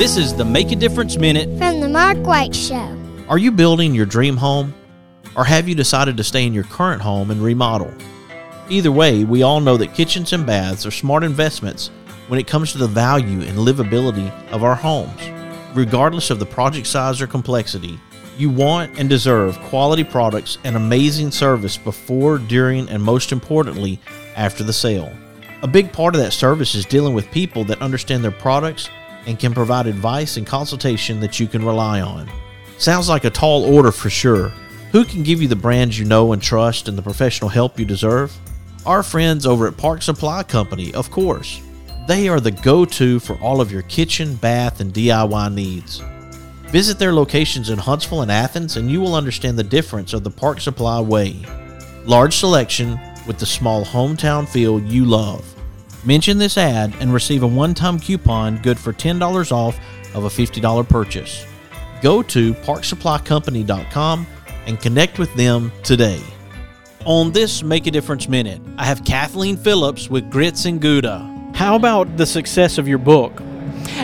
[0.00, 2.96] This is the Make a Difference Minute from the Mark White Show.
[3.28, 4.72] Are you building your dream home?
[5.36, 7.92] Or have you decided to stay in your current home and remodel?
[8.70, 11.88] Either way, we all know that kitchens and baths are smart investments
[12.28, 15.20] when it comes to the value and livability of our homes.
[15.74, 18.00] Regardless of the project size or complexity,
[18.38, 24.00] you want and deserve quality products and amazing service before, during, and most importantly,
[24.34, 25.12] after the sale.
[25.62, 28.88] A big part of that service is dealing with people that understand their products
[29.26, 32.28] and can provide advice and consultation that you can rely on.
[32.78, 34.48] Sounds like a tall order for sure.
[34.92, 37.84] Who can give you the brands you know and trust and the professional help you
[37.84, 38.36] deserve?
[38.86, 41.60] Our friends over at Park Supply Company, of course.
[42.08, 46.02] They are the go to for all of your kitchen, bath, and DIY needs.
[46.70, 50.30] Visit their locations in Huntsville and Athens, and you will understand the difference of the
[50.30, 51.36] Park Supply way.
[52.04, 55.49] Large selection with the small hometown feel you love.
[56.04, 59.78] Mention this ad and receive a one time coupon good for $10 off
[60.14, 61.46] of a $50 purchase.
[62.00, 64.26] Go to parksupplycompany.com
[64.66, 66.20] and connect with them today.
[67.04, 71.52] On this Make a Difference Minute, I have Kathleen Phillips with Grits and Gouda.
[71.54, 73.36] How about the success of your book?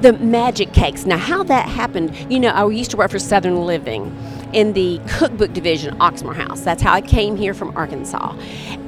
[0.00, 1.06] The magic cakes.
[1.06, 4.16] Now, how that happened, you know, I used to work for Southern Living
[4.52, 6.60] in the cookbook division, Oxmoor House.
[6.60, 8.36] That's how I came here from Arkansas.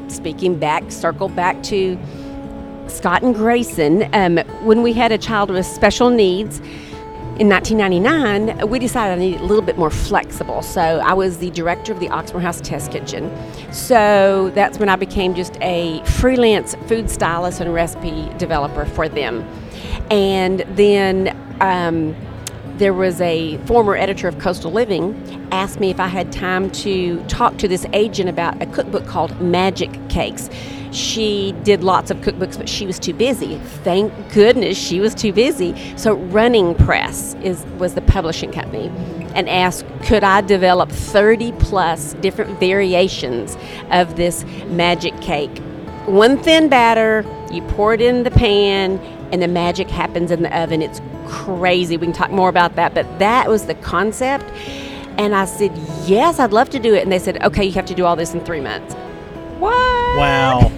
[0.09, 1.99] Speaking back, circle back to
[2.93, 6.61] Scott and Grayson, um, when we had a child with special needs,
[7.39, 10.61] in 1999, we decided I needed a little bit more flexible.
[10.61, 13.35] So I was the director of the Oxmoor House Test Kitchen.
[13.73, 19.49] So that's when I became just a freelance food stylist and recipe developer for them.
[20.11, 22.15] And then um,
[22.77, 25.15] there was a former editor of Coastal Living
[25.53, 29.41] asked me if I had time to talk to this agent about a cookbook called
[29.41, 30.51] Magic Cakes.
[30.93, 33.57] She did lots of cookbooks, but she was too busy.
[33.83, 35.75] Thank goodness she was too busy.
[35.97, 38.89] So Running Press is was the publishing company,
[39.35, 43.57] and asked could I develop 30 plus different variations
[43.91, 45.57] of this magic cake.
[46.07, 48.99] One thin batter, you pour it in the pan,
[49.33, 50.83] and the magic happens in the oven.
[50.83, 51.97] It's crazy.
[51.97, 54.45] We can talk more about that, but that was the concept.
[55.19, 55.73] And I said,
[56.05, 57.03] Yes, I'd love to do it.
[57.03, 58.95] And they said, Okay, you have to do all this in three months.
[59.59, 59.73] What?
[60.19, 60.73] Wow.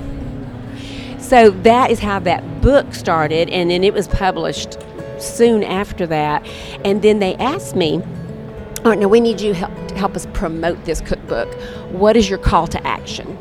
[1.35, 4.79] So that is how that book started, and then it was published
[5.19, 6.47] soon after that.
[6.85, 7.95] And then they asked me,
[8.85, 11.53] All right, now we need you help, to help us promote this cookbook.
[11.91, 13.37] What is your call to action?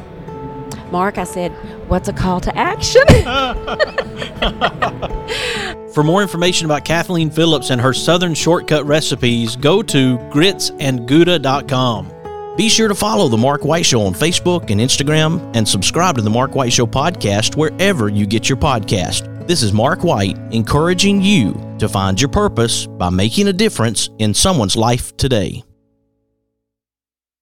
[0.92, 1.52] Mark, I said,
[1.88, 3.04] What's a call to action?
[5.94, 12.13] For more information about Kathleen Phillips and her Southern shortcut recipes, go to gritsandgouda.com.
[12.56, 16.22] Be sure to follow The Mark White Show on Facebook and Instagram and subscribe to
[16.22, 19.48] The Mark White Show podcast wherever you get your podcast.
[19.48, 24.36] This is Mark White encouraging you to find your purpose by making a difference in
[24.36, 25.64] someone's life today.